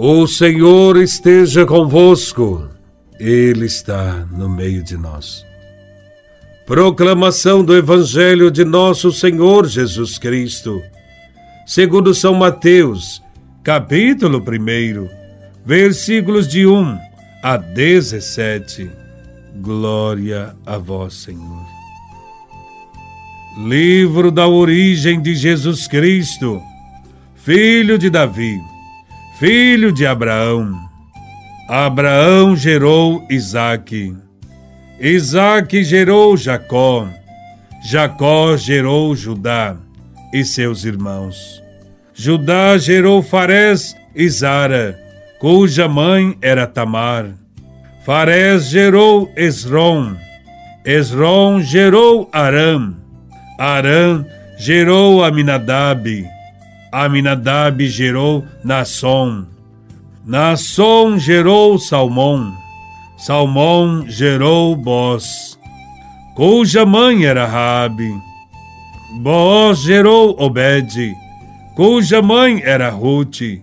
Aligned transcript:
O 0.00 0.28
Senhor 0.28 0.96
esteja 0.96 1.66
convosco, 1.66 2.68
Ele 3.18 3.66
está 3.66 4.24
no 4.30 4.48
meio 4.48 4.80
de 4.80 4.96
nós. 4.96 5.44
Proclamação 6.64 7.64
do 7.64 7.76
Evangelho 7.76 8.48
de 8.48 8.64
Nosso 8.64 9.10
Senhor 9.10 9.66
Jesus 9.66 10.16
Cristo, 10.16 10.80
segundo 11.66 12.14
São 12.14 12.32
Mateus, 12.34 13.20
capítulo 13.64 14.38
1, 14.38 15.08
versículos 15.66 16.46
de 16.46 16.64
1 16.64 16.96
a 17.42 17.56
17. 17.56 18.88
Glória 19.56 20.54
a 20.64 20.78
Vós, 20.78 21.14
Senhor. 21.14 21.66
Livro 23.66 24.30
da 24.30 24.46
origem 24.46 25.20
de 25.20 25.34
Jesus 25.34 25.88
Cristo, 25.88 26.62
filho 27.34 27.98
de 27.98 28.08
Davi 28.08 28.77
filho 29.38 29.92
de 29.92 30.04
Abraão. 30.04 30.74
Abraão 31.68 32.56
gerou 32.56 33.24
Isaque. 33.30 34.12
Isaque 34.98 35.84
gerou 35.84 36.36
Jacó. 36.36 37.06
Jacó 37.84 38.56
gerou 38.56 39.14
Judá 39.14 39.76
e 40.34 40.44
seus 40.44 40.84
irmãos. 40.84 41.62
Judá 42.12 42.76
gerou 42.78 43.22
Farés 43.22 43.94
e 44.12 44.28
Zara, 44.28 44.98
cuja 45.38 45.86
mãe 45.86 46.36
era 46.42 46.66
Tamar. 46.66 47.26
Farés 48.04 48.68
gerou 48.68 49.32
Esrom. 49.36 50.16
Esrom 50.84 51.60
gerou 51.60 52.28
Aram. 52.32 52.96
Aram 53.56 54.26
gerou 54.58 55.22
Aminadab. 55.22 56.37
Aminadab 56.92 57.86
gerou 57.86 58.44
Nasson. 58.64 59.46
Nasson 60.24 61.18
gerou 61.18 61.78
Salmão. 61.78 62.54
Salmão 63.18 64.04
gerou 64.06 64.76
Boz, 64.76 65.58
cuja 66.36 66.86
mãe 66.86 67.24
era 67.24 67.46
Rabi. 67.46 68.14
Boaz 69.20 69.80
gerou 69.80 70.36
Obed, 70.38 71.16
cuja 71.74 72.22
mãe 72.22 72.62
era 72.62 72.90
Ruth. 72.90 73.60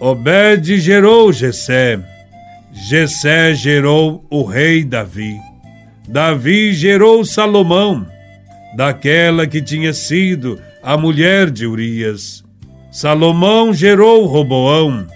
Obed 0.00 0.80
gerou 0.80 1.30
Jessé. 1.30 2.00
Jessé 2.72 3.52
gerou 3.52 4.24
o 4.30 4.44
rei 4.44 4.82
Davi. 4.82 5.38
Davi 6.08 6.72
gerou 6.72 7.22
Salomão, 7.22 8.06
daquela 8.74 9.46
que 9.46 9.60
tinha 9.60 9.92
sido 9.92 10.58
a 10.82 10.96
mulher 10.96 11.50
de 11.50 11.66
Urias. 11.66 12.44
Salomão 12.90 13.72
gerou 13.72 14.26
Roboão. 14.26 15.06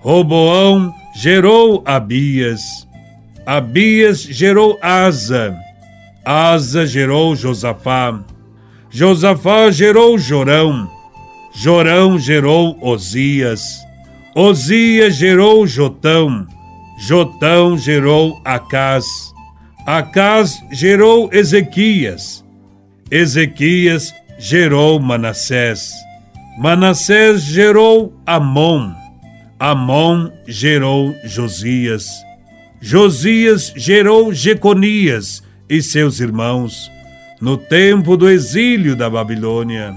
Roboão 0.00 0.94
gerou 1.14 1.82
Abias. 1.84 2.60
Abias 3.44 4.20
gerou 4.20 4.78
Asa. 4.82 5.56
Asa 6.24 6.86
gerou 6.86 7.36
Josafá. 7.36 8.24
Josafá 8.90 9.70
gerou 9.70 10.18
Jorão. 10.18 10.90
Jorão 11.54 12.18
gerou 12.18 12.76
Osias. 12.80 13.62
Osias 14.34 15.16
gerou 15.16 15.66
Jotão. 15.66 16.46
Jotão 16.98 17.78
gerou 17.78 18.40
Acás. 18.44 19.04
Acás 19.86 20.60
gerou 20.72 21.28
Ezequias. 21.32 22.44
Ezequias 23.10 24.12
gerou 24.38 25.00
Manassés. 25.00 25.92
Manassés 26.58 27.42
gerou 27.42 28.14
Amon. 28.26 28.92
Amon 29.58 30.30
gerou 30.46 31.14
Josias. 31.24 32.06
Josias 32.80 33.72
gerou 33.76 34.32
Jeconias 34.32 35.42
e 35.68 35.82
seus 35.82 36.20
irmãos 36.20 36.90
no 37.40 37.56
tempo 37.56 38.16
do 38.16 38.28
exílio 38.28 38.94
da 38.96 39.10
Babilônia. 39.10 39.94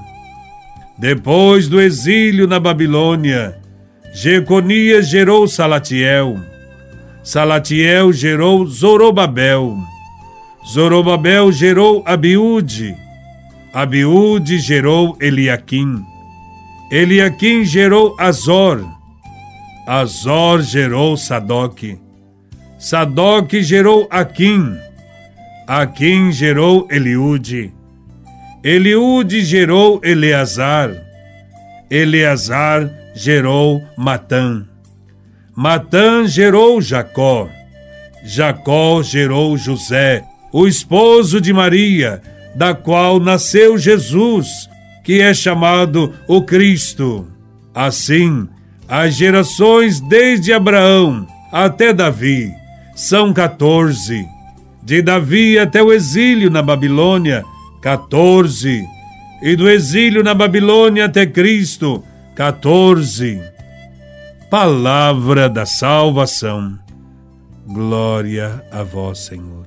Depois 0.97 1.67
do 1.67 1.79
exílio 1.79 2.47
na 2.47 2.59
Babilônia, 2.59 3.57
Jeconias 4.13 5.07
gerou 5.09 5.47
Salatiel. 5.47 6.37
Salatiel 7.23 8.11
gerou 8.11 8.65
Zorobabel. 8.65 9.77
Zorobabel 10.67 11.51
gerou 11.51 12.03
Abiúde. 12.05 12.95
Abiúde 13.73 14.57
gerou 14.57 15.15
Eliaquim. 15.21 16.03
Eliaquim 16.91 17.63
gerou 17.63 18.15
Azor. 18.19 18.83
Azor 19.85 20.61
gerou 20.63 21.15
Sadoc. 21.15 21.83
Sadoc 22.79 23.53
gerou 23.61 24.07
Aquim. 24.09 24.75
Aquim 25.67 26.31
gerou 26.31 26.87
Eliúde. 26.89 27.71
Eliúde 28.63 29.41
gerou 29.41 30.01
Eleazar. 30.03 30.89
Eleazar 31.91 32.89
gerou 33.13 33.83
Matã. 33.95 34.65
Matã 35.55 36.25
gerou 36.25 36.81
Jacó. 36.81 37.47
Jacó 38.23 39.03
gerou 39.03 39.57
José, 39.57 40.23
o 40.51 40.67
esposo 40.67 41.39
de 41.39 41.53
Maria, 41.53 42.21
da 42.59 42.75
qual 42.75 43.21
nasceu 43.21 43.77
Jesus, 43.77 44.69
que 45.01 45.21
é 45.21 45.33
chamado 45.33 46.13
o 46.27 46.41
Cristo. 46.41 47.25
Assim, 47.73 48.49
as 48.85 49.15
gerações 49.15 50.01
desde 50.01 50.51
Abraão 50.51 51.25
até 51.53 51.93
Davi 51.93 52.51
são 52.97 53.31
14. 53.31 54.25
De 54.83 55.01
Davi 55.01 55.57
até 55.57 55.81
o 55.81 55.93
exílio 55.93 56.49
na 56.49 56.61
Babilônia, 56.61 57.45
14. 57.81 58.83
E 59.41 59.55
do 59.55 59.69
exílio 59.69 60.21
na 60.21 60.33
Babilônia 60.33 61.05
até 61.05 61.25
Cristo, 61.25 62.03
14. 62.35 63.41
Palavra 64.49 65.47
da 65.47 65.65
salvação. 65.65 66.77
Glória 67.65 68.61
a 68.69 68.83
vós, 68.83 69.19
Senhor. 69.19 69.65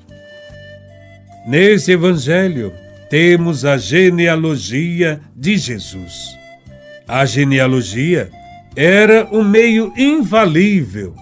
Nesse 1.47 1.93
Evangelho, 1.93 2.82
temos 3.13 3.67
a 3.67 3.77
genealogia 3.77 5.21
de 5.37 5.59
Jesus. 5.59 6.35
A 7.07 7.27
genealogia 7.27 8.31
era 8.75 9.29
um 9.31 9.45
meio 9.45 9.93
infalível 9.99 11.15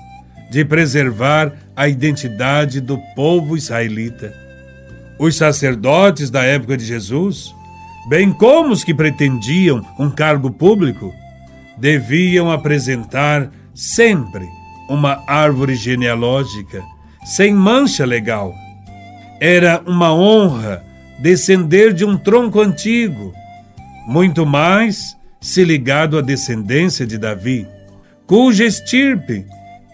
de 0.52 0.64
preservar 0.64 1.52
a 1.74 1.88
identidade 1.88 2.80
do 2.80 2.96
povo 3.16 3.56
israelita. 3.56 4.32
Os 5.18 5.34
sacerdotes 5.34 6.30
da 6.30 6.44
época 6.44 6.76
de 6.76 6.84
Jesus, 6.84 7.52
bem 8.08 8.32
como 8.32 8.72
os 8.72 8.84
que 8.84 8.94
pretendiam 8.94 9.84
um 9.98 10.12
cargo 10.12 10.48
público, 10.48 11.12
deviam 11.76 12.52
apresentar 12.52 13.50
sempre 13.74 14.46
uma 14.88 15.24
árvore 15.26 15.74
genealógica 15.74 16.84
sem 17.24 17.52
mancha 17.52 18.04
legal 18.04 18.54
era 19.40 19.82
uma 19.84 20.14
honra 20.14 20.88
descender 21.20 21.92
de 21.92 22.04
um 22.04 22.16
tronco 22.16 22.60
antigo, 22.60 23.32
muito 24.06 24.46
mais 24.46 25.16
se 25.40 25.64
ligado 25.64 26.18
à 26.18 26.20
descendência 26.20 27.06
de 27.06 27.18
Davi, 27.18 27.66
cuja 28.26 28.64
estirpe 28.64 29.44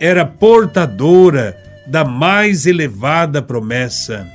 era 0.01 0.25
portadora 0.25 1.57
da 1.87 2.05
mais 2.05 2.67
elevada 2.67 3.41
promessa. 3.41 4.27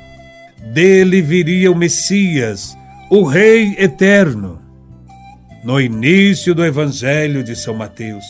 Dele 0.73 1.21
viria 1.21 1.71
o 1.71 1.75
Messias, 1.75 2.77
o 3.09 3.23
Rei 3.23 3.75
eterno. 3.77 4.61
No 5.63 5.79
início 5.79 6.55
do 6.55 6.65
Evangelho 6.65 7.43
de 7.43 7.55
São 7.55 7.73
Mateus, 7.73 8.25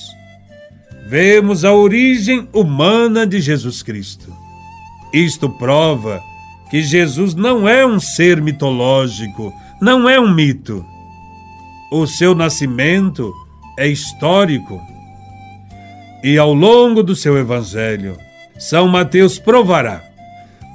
vemos 1.08 1.64
a 1.64 1.74
origem 1.74 2.48
humana 2.54 3.26
de 3.26 3.40
Jesus 3.40 3.82
Cristo. 3.82 4.34
Isto 5.14 5.50
prova 5.50 6.22
que 6.72 6.82
Jesus 6.82 7.36
não 7.36 7.68
é 7.68 7.86
um 7.86 8.00
ser 8.00 8.42
mitológico, 8.42 9.54
não 9.82 10.10
é 10.10 10.18
um 10.18 10.34
mito. 10.34 10.86
O 11.92 12.08
seu 12.08 12.34
nascimento 12.34 13.34
é 13.78 13.90
histórico. 13.90 14.82
E 16.24 16.38
ao 16.38 16.54
longo 16.54 17.04
do 17.04 17.14
seu 17.14 17.38
evangelho, 17.38 18.18
São 18.58 18.88
Mateus 18.88 19.38
provará, 19.38 20.02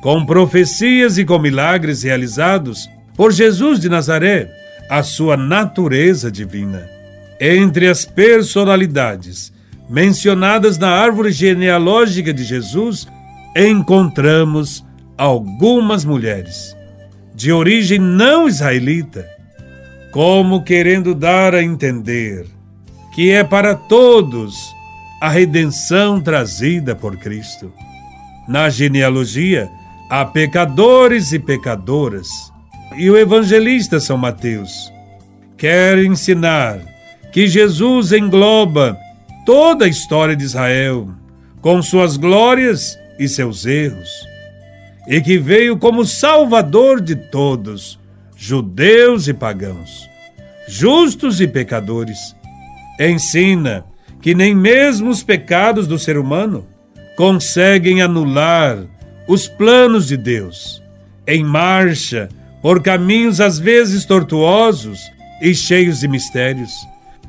com 0.02 0.26
profecias 0.26 1.16
e 1.16 1.24
com 1.24 1.38
milagres 1.38 2.02
realizados 2.02 2.90
por 3.16 3.32
Jesus 3.32 3.80
de 3.80 3.88
Nazaré, 3.88 4.50
a 4.90 5.02
sua 5.02 5.34
natureza 5.34 6.30
divina. 6.30 6.86
Entre 7.40 7.88
as 7.88 8.04
personalidades 8.04 9.50
mencionadas 9.88 10.76
na 10.76 10.90
árvore 10.90 11.32
genealógica 11.32 12.34
de 12.34 12.44
Jesus, 12.44 13.08
encontramos 13.56 14.85
algumas 15.16 16.04
mulheres, 16.04 16.76
de 17.34 17.52
origem 17.52 17.98
não 17.98 18.48
israelita, 18.48 19.28
como 20.12 20.62
querendo 20.62 21.14
dar 21.14 21.54
a 21.54 21.62
entender 21.62 22.46
que 23.14 23.30
é 23.30 23.42
para 23.42 23.74
todos 23.74 24.54
a 25.20 25.30
redenção 25.30 26.20
trazida 26.20 26.94
por 26.94 27.16
Cristo. 27.16 27.72
Na 28.46 28.68
genealogia, 28.68 29.70
há 30.10 30.24
pecadores 30.24 31.32
e 31.32 31.38
pecadoras. 31.38 32.28
E 32.94 33.10
o 33.10 33.16
evangelista 33.16 33.98
São 33.98 34.16
Mateus 34.16 34.92
quer 35.56 35.98
ensinar 35.98 36.78
que 37.32 37.46
Jesus 37.46 38.12
engloba 38.12 38.96
toda 39.44 39.86
a 39.86 39.88
história 39.88 40.36
de 40.36 40.44
Israel, 40.44 41.08
com 41.60 41.80
suas 41.82 42.16
glórias 42.16 42.98
e 43.18 43.28
seus 43.28 43.64
erros, 43.64 44.08
e 45.06 45.20
que 45.20 45.38
veio 45.38 45.76
como 45.76 46.04
Salvador 46.04 47.00
de 47.00 47.14
todos, 47.14 47.98
judeus 48.36 49.28
e 49.28 49.34
pagãos, 49.34 50.08
justos 50.66 51.40
e 51.40 51.46
pecadores. 51.46 52.34
Ensina 52.98 53.84
que 54.20 54.34
nem 54.34 54.54
mesmo 54.54 55.10
os 55.10 55.22
pecados 55.22 55.86
do 55.86 55.98
ser 55.98 56.18
humano 56.18 56.66
conseguem 57.16 58.02
anular 58.02 58.78
os 59.28 59.46
planos 59.46 60.06
de 60.06 60.16
Deus, 60.16 60.82
em 61.26 61.44
marcha 61.44 62.28
por 62.60 62.82
caminhos 62.82 63.40
às 63.40 63.58
vezes 63.58 64.04
tortuosos 64.04 65.00
e 65.40 65.54
cheios 65.54 66.00
de 66.00 66.08
mistérios. 66.08 66.72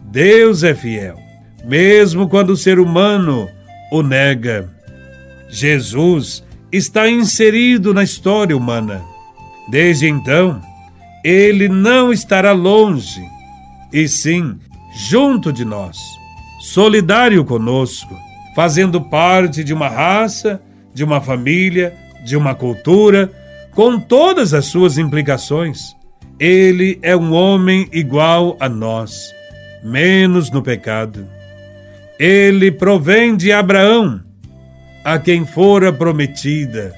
Deus 0.06 0.64
é 0.64 0.74
fiel, 0.74 1.20
mesmo 1.66 2.28
quando 2.28 2.52
o 2.52 2.58
ser 2.58 2.80
humano 2.80 3.50
o 3.92 4.02
nega. 4.02 4.70
Jesus 5.50 6.44
está 6.72 7.10
inserido 7.10 7.94
na 7.94 8.04
história 8.04 8.56
humana. 8.56 9.04
Desde 9.70 10.08
então, 10.08 10.62
ele 11.24 11.68
não 11.68 12.12
estará 12.12 12.52
longe, 12.52 13.22
e 13.92 14.08
sim 14.08 14.58
junto 14.96 15.52
de 15.52 15.64
nós, 15.64 15.98
solidário 16.60 17.44
conosco, 17.46 18.16
fazendo 18.56 19.02
parte 19.02 19.64
de 19.64 19.74
uma 19.74 19.88
raça, 19.88 20.62
de 20.94 21.04
uma 21.04 21.22
família, 21.22 21.94
de 22.26 22.36
uma 22.36 22.56
cultura, 22.56 23.32
com 23.74 24.00
todas 24.00 24.54
as 24.54 24.66
suas 24.66 24.98
implicações. 24.98 25.96
Ele 26.40 26.98
é 27.02 27.16
um 27.16 27.34
homem 27.34 27.88
igual 27.92 28.58
a 28.60 28.68
nós, 28.68 29.32
menos 29.84 30.50
no 30.50 30.62
pecado. 30.62 31.28
Ele 32.20 32.72
provém 32.72 33.36
de 33.36 33.52
Abraão, 33.52 34.22
a 35.08 35.18
quem 35.18 35.46
fora 35.46 35.94
prometida 35.94 36.94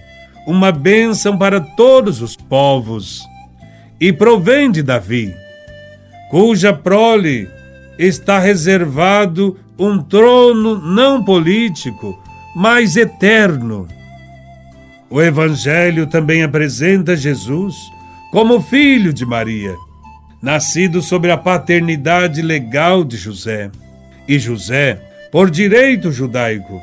uma 0.48 0.72
bênção 0.72 1.38
para 1.38 1.62
todos 1.62 2.24
os 2.24 2.36
povos, 2.36 3.24
e 4.02 4.12
provém 4.12 4.72
de 4.72 4.82
Davi, 4.82 5.32
cuja 6.32 6.74
prole 6.74 7.48
está 8.00 8.40
reservado 8.40 9.60
um 9.78 10.02
trono 10.02 10.80
não 10.80 11.24
político, 11.24 12.20
mas 12.56 12.96
eterno. 12.96 13.88
O 15.08 15.22
Evangelho 15.22 16.08
também 16.08 16.42
apresenta 16.42 17.16
Jesus 17.16 17.76
como 18.32 18.60
filho 18.60 19.14
de 19.14 19.24
Maria, 19.24 19.76
nascido 20.42 21.00
sob 21.04 21.30
a 21.30 21.38
paternidade 21.38 22.42
legal 22.42 23.04
de 23.04 23.18
José. 23.18 23.70
E 24.28 24.40
José 24.40 25.00
por 25.32 25.52
direito 25.52 26.12
judaico, 26.12 26.82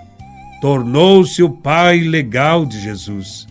tornou-se 0.61 1.43
o 1.43 1.51
pai 1.51 2.01
legal 2.01 2.65
de 2.65 2.81
Jesus, 2.81 3.47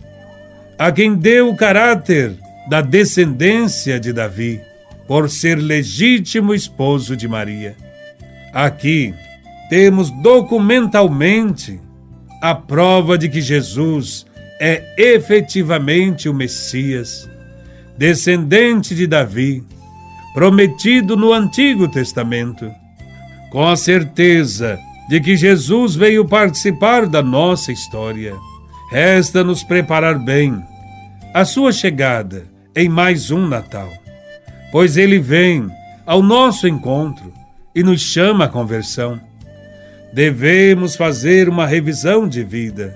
a 0.78 0.90
quem 0.90 1.14
deu 1.14 1.50
o 1.50 1.56
caráter 1.56 2.34
da 2.68 2.80
descendência 2.80 3.98
de 3.98 4.12
Davi, 4.12 4.60
por 5.06 5.30
ser 5.30 5.56
legítimo 5.56 6.52
esposo 6.52 7.16
de 7.16 7.28
Maria. 7.28 7.76
Aqui 8.52 9.14
temos 9.70 10.10
documentalmente 10.10 11.80
a 12.42 12.54
prova 12.54 13.16
de 13.16 13.28
que 13.28 13.40
Jesus 13.40 14.26
é 14.60 14.82
efetivamente 14.96 16.28
o 16.28 16.34
Messias, 16.34 17.28
descendente 17.96 18.94
de 18.94 19.06
Davi, 19.06 19.62
prometido 20.34 21.16
no 21.16 21.32
Antigo 21.32 21.88
Testamento 21.88 22.70
com 23.50 23.66
a 23.66 23.76
certeza 23.76 24.78
de 25.08 25.20
que 25.20 25.36
Jesus 25.36 25.94
veio 25.94 26.24
participar 26.24 27.06
da 27.06 27.22
nossa 27.22 27.72
história. 27.72 28.34
Resta 28.90 29.42
nos 29.42 29.62
preparar 29.62 30.18
bem 30.18 30.62
a 31.34 31.44
sua 31.44 31.72
chegada 31.72 32.46
em 32.74 32.88
mais 32.88 33.30
um 33.30 33.46
Natal, 33.46 33.92
pois 34.70 34.96
ele 34.96 35.18
vem 35.18 35.68
ao 36.04 36.22
nosso 36.22 36.68
encontro 36.68 37.32
e 37.74 37.82
nos 37.82 38.00
chama 38.00 38.44
à 38.44 38.48
conversão. 38.48 39.20
Devemos 40.12 40.96
fazer 40.96 41.48
uma 41.48 41.66
revisão 41.66 42.28
de 42.28 42.42
vida 42.42 42.94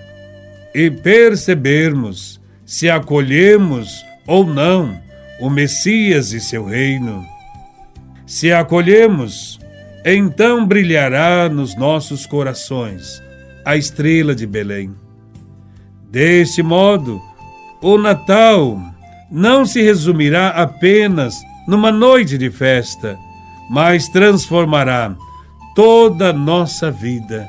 e 0.75 0.91
percebermos 0.91 2.41
se 2.65 2.89
acolhemos 2.89 4.05
ou 4.27 4.47
não 4.47 4.99
o 5.41 5.51
Messias 5.51 6.33
e 6.33 6.41
seu 6.41 6.65
reino. 6.65 7.27
Se 8.27 8.53
acolhemos, 8.53 9.59
então 10.05 10.67
brilhará 10.67 11.49
nos 11.49 11.77
nossos 11.77 12.27
corações 12.27 13.23
a 13.65 13.77
estrela 13.77 14.35
de 14.35 14.47
Belém. 14.47 14.95
Deste 16.11 16.63
modo, 16.63 17.21
o 17.83 17.99
Natal 17.99 18.81
não 19.31 19.65
se 19.65 19.83
resumirá 19.83 20.49
apenas 20.49 21.35
numa 21.69 21.93
noite 21.93 22.37
de 22.37 22.51
festa, 22.51 23.17
mas 23.71 24.09
transformará 24.09 25.15
toda 25.75 26.31
a 26.31 26.33
nossa 26.33 26.91
vida. 26.91 27.49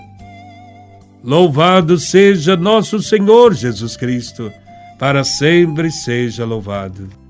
Louvado 1.24 1.98
seja 1.98 2.56
nosso 2.56 3.02
Senhor 3.02 3.54
Jesus 3.54 3.96
Cristo, 3.96 4.52
para 5.00 5.24
sempre 5.24 5.92
seja 5.92 6.46
louvado. 6.46 7.21